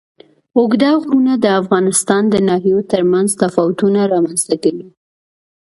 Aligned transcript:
اوږده 0.57 0.91
غرونه 1.01 1.33
د 1.39 1.45
افغانستان 1.61 2.23
د 2.29 2.35
ناحیو 2.47 2.79
ترمنځ 2.91 3.29
تفاوتونه 3.43 3.99
رامنځ 4.13 4.41
ته 4.49 4.55
کوي. 4.63 4.87